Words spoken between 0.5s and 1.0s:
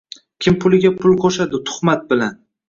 puliga